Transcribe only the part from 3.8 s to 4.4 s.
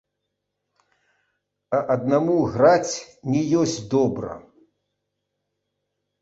добра.